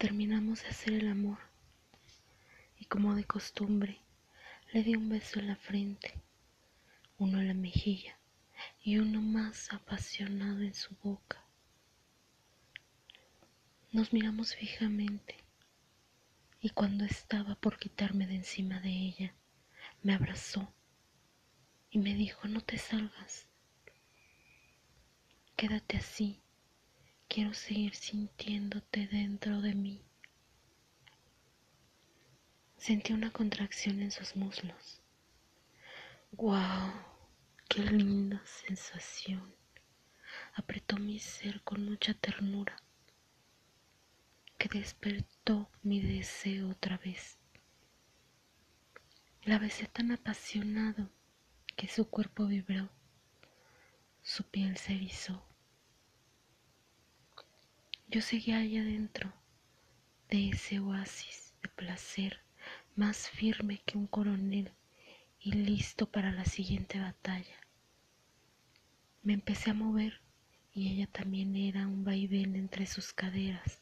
Terminamos 0.00 0.62
de 0.62 0.68
hacer 0.68 0.94
el 0.94 1.08
amor. 1.08 1.36
Y 2.78 2.86
como 2.86 3.14
de 3.14 3.24
costumbre 3.24 4.00
le 4.72 4.82
di 4.82 4.96
un 4.96 5.10
beso 5.10 5.38
en 5.40 5.48
la 5.48 5.56
frente, 5.56 6.14
uno 7.18 7.38
en 7.38 7.48
la 7.48 7.52
mejilla 7.52 8.16
y 8.82 8.96
uno 8.96 9.20
más 9.20 9.70
apasionado 9.74 10.62
en 10.62 10.72
su 10.72 10.96
boca. 11.02 11.44
Nos 13.92 14.14
miramos 14.14 14.54
fijamente 14.54 15.36
y 16.62 16.70
cuando 16.70 17.04
estaba 17.04 17.54
por 17.56 17.78
quitarme 17.78 18.26
de 18.26 18.36
encima 18.36 18.80
de 18.80 18.88
ella, 18.88 19.34
me 20.02 20.14
abrazó 20.14 20.72
y 21.90 21.98
me 21.98 22.14
dijo, 22.14 22.48
no 22.48 22.62
te 22.62 22.78
salgas, 22.78 23.48
quédate 25.56 25.98
así, 25.98 26.40
quiero 27.30 27.54
seguir 27.54 27.94
sintiéndote 27.94 29.06
dentro 29.06 29.60
de 29.60 29.72
mí. 29.72 30.02
Sentí 32.76 33.12
una 33.12 33.30
contracción 33.30 34.02
en 34.02 34.10
sus 34.10 34.34
muslos. 34.34 35.00
¡Wow! 36.32 36.92
¡Qué 37.68 37.82
linda 37.82 38.42
sensación! 38.44 39.54
Apretó 40.54 40.96
mi 40.96 41.20
ser 41.20 41.62
con 41.62 41.84
mucha 41.84 42.14
ternura 42.14 42.76
que 44.58 44.68
despertó 44.68 45.70
mi 45.84 46.00
deseo 46.00 46.70
otra 46.70 46.98
vez. 46.98 47.38
La 49.44 49.60
besé 49.60 49.86
tan 49.86 50.10
apasionado 50.10 51.08
que 51.76 51.86
su 51.86 52.10
cuerpo 52.10 52.46
vibró, 52.46 52.90
su 54.20 54.42
piel 54.42 54.76
se 54.76 54.94
erizó. 54.94 55.49
Yo 58.12 58.20
seguía 58.22 58.58
allá 58.58 58.80
adentro 58.80 59.32
de 60.30 60.48
ese 60.48 60.80
oasis 60.80 61.54
de 61.62 61.68
placer 61.68 62.40
más 62.96 63.28
firme 63.30 63.82
que 63.86 63.98
un 63.98 64.08
coronel 64.08 64.72
y 65.38 65.52
listo 65.52 66.10
para 66.10 66.32
la 66.32 66.44
siguiente 66.44 66.98
batalla. 66.98 67.54
Me 69.22 69.34
empecé 69.34 69.70
a 69.70 69.74
mover 69.74 70.22
y 70.72 70.88
ella 70.90 71.06
también 71.06 71.54
era 71.54 71.86
un 71.86 72.02
vaivén 72.02 72.56
entre 72.56 72.86
sus 72.86 73.12
caderas 73.12 73.80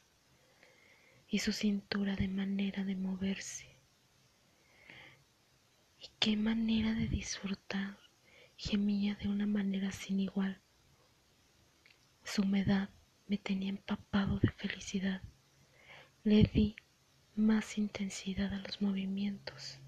y 1.26 1.38
su 1.38 1.54
cintura 1.54 2.14
de 2.14 2.28
manera 2.28 2.84
de 2.84 2.96
moverse. 2.96 3.78
Y 6.02 6.10
qué 6.18 6.36
manera 6.36 6.92
de 6.92 7.08
disfrutar, 7.08 7.96
gemía 8.58 9.14
de 9.14 9.28
una 9.28 9.46
manera 9.46 9.90
sin 9.90 10.20
igual. 10.20 10.60
Su 12.24 12.42
humedad 12.42 12.90
me 13.28 13.36
tenía 13.38 13.68
empapado 13.68 14.38
de 14.40 14.50
felicidad. 14.50 15.22
Le 16.24 16.42
di 16.42 16.76
más 17.36 17.78
intensidad 17.78 18.52
a 18.52 18.58
los 18.58 18.82
movimientos. 18.82 19.78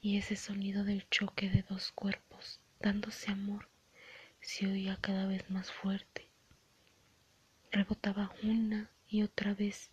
Y 0.00 0.16
ese 0.16 0.36
sonido 0.36 0.84
del 0.84 1.08
choque 1.10 1.50
de 1.50 1.62
dos 1.62 1.92
cuerpos 1.92 2.60
dándose 2.80 3.30
amor 3.30 3.68
se 4.40 4.66
oía 4.66 4.96
cada 5.00 5.26
vez 5.26 5.48
más 5.50 5.70
fuerte. 5.70 6.28
Rebotaba 7.70 8.32
una 8.42 8.90
y 9.08 9.22
otra 9.22 9.54
vez 9.54 9.90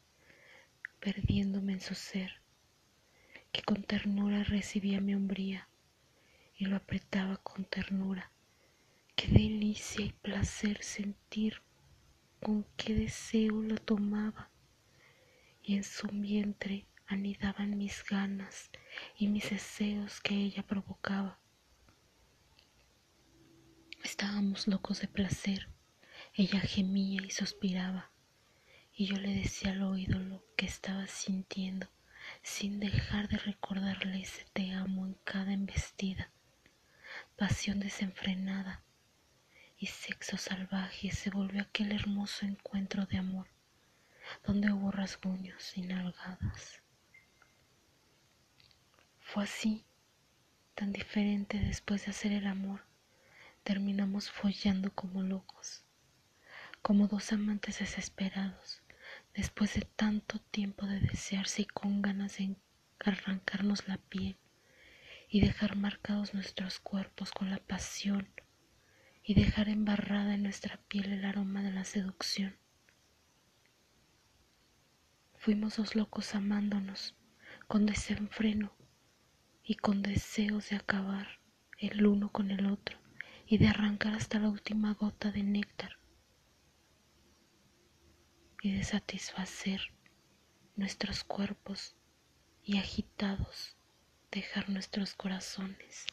perdiéndome 1.00 1.73
en 1.73 1.81
su 1.81 1.95
ser, 1.95 2.42
que 3.52 3.61
con 3.61 3.83
ternura 3.83 4.44
recibía 4.44 5.00
mi 5.02 5.16
hombría 5.16 5.67
y 6.58 6.66
lo 6.66 6.75
apretaba 6.75 7.38
con 7.38 7.66
ternura. 7.66 8.31
Qué 9.19 9.27
delicia 9.27 10.05
y 10.05 10.13
placer 10.13 10.81
sentir 10.81 11.61
con 12.39 12.65
qué 12.77 12.93
deseo 12.95 13.61
lo 13.61 13.75
tomaba. 13.75 14.49
Y 15.61 15.75
en 15.75 15.83
su 15.83 16.07
vientre 16.07 16.85
anidaban 17.05 17.77
mis 17.77 18.05
ganas 18.05 18.69
y 19.17 19.27
mis 19.27 19.49
deseos 19.49 20.21
que 20.21 20.35
ella 20.35 20.63
provocaba. 20.63 21.37
Estábamos 24.05 24.69
locos 24.69 25.02
de 25.02 25.09
placer, 25.09 25.67
ella 26.33 26.61
gemía 26.61 27.21
y 27.21 27.29
suspiraba. 27.29 28.11
Y 28.95 29.08
yo 29.08 29.17
le 29.17 29.35
decía 29.35 29.71
al 29.71 29.81
oído 29.81 30.17
lo 30.17 30.45
que 30.55 30.65
estaba 30.65 31.08
sintiendo, 31.08 31.89
sin 32.41 32.79
dejar 32.79 33.27
de 33.27 33.37
recordarle 33.39 34.21
ese 34.21 34.45
te 34.53 34.71
amo 34.71 35.05
en 35.05 35.15
cada 35.25 35.52
embestida, 35.52 36.31
pasión 37.35 37.81
desenfrenada 37.81 38.81
y 39.81 39.85
sexo 39.85 40.35
salvaje 40.35 41.09
se 41.09 41.29
volvió 41.29 41.61
aquel 41.61 41.93
hermoso 41.93 42.45
encuentro 42.45 43.05
de 43.05 43.17
amor, 43.17 43.47
donde 44.45 44.73
hubo 44.73 44.91
rasguños 44.91 45.77
y 45.77 45.81
nalgadas. 45.83 46.81
Fue 49.21 49.45
así, 49.45 49.85
tan 50.75 50.91
diferente 50.91 51.59
después 51.59 52.03
de 52.03 52.11
hacer 52.11 52.33
el 52.33 52.47
amor, 52.47 52.81
terminamos 53.63 54.29
follando 54.29 54.93
como 54.93 55.23
locos, 55.23 55.85
como 56.81 57.07
dos 57.07 57.31
amantes 57.31 57.79
desesperados, 57.79 58.81
después 59.33 59.75
de 59.75 59.81
tanto 59.95 60.39
tiempo 60.39 60.87
de 60.87 60.99
desearse 60.99 61.61
y 61.61 61.65
con 61.65 62.01
ganas 62.01 62.37
de 62.37 62.57
arrancarnos 62.99 63.87
la 63.87 63.97
piel 63.97 64.35
y 65.29 65.39
dejar 65.39 65.77
marcados 65.77 66.33
nuestros 66.33 66.79
cuerpos 66.79 67.31
con 67.31 67.49
la 67.49 67.59
pasión 67.59 68.27
y 69.29 69.35
dejar 69.35 69.69
embarrada 69.69 70.33
en 70.33 70.41
nuestra 70.41 70.77
piel 70.87 71.13
el 71.13 71.23
aroma 71.23 71.61
de 71.61 71.69
la 71.69 71.83
seducción. 71.83 72.57
Fuimos 75.37 75.77
dos 75.77 75.95
locos 75.95 76.33
amándonos 76.33 77.15
con 77.67 77.85
desenfreno 77.85 78.73
y 79.63 79.75
con 79.75 80.01
deseos 80.01 80.71
de 80.71 80.77
acabar 80.77 81.41
el 81.77 82.07
uno 82.07 82.31
con 82.31 82.49
el 82.49 82.65
otro 82.65 82.97
y 83.45 83.59
de 83.59 83.67
arrancar 83.67 84.15
hasta 84.15 84.39
la 84.39 84.49
última 84.49 84.95
gota 84.95 85.31
de 85.31 85.43
néctar 85.43 85.99
y 88.63 88.71
de 88.71 88.83
satisfacer 88.83 89.93
nuestros 90.75 91.23
cuerpos 91.23 91.95
y 92.63 92.79
agitados 92.79 93.77
dejar 94.31 94.71
nuestros 94.71 95.13
corazones. 95.13 96.07